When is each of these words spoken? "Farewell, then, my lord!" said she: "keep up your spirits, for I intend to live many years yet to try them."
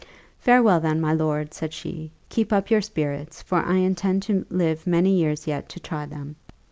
"Farewell, 0.39 0.79
then, 0.79 0.99
my 0.99 1.13
lord!" 1.13 1.53
said 1.53 1.73
she: 1.75 2.11
"keep 2.29 2.51
up 2.51 2.71
your 2.71 2.81
spirits, 2.81 3.43
for 3.43 3.59
I 3.59 3.75
intend 3.75 4.23
to 4.23 4.47
live 4.49 4.87
many 4.87 5.15
years 5.15 5.45
yet 5.45 5.69
to 5.69 5.79
try 5.79 6.07
them." 6.07 6.37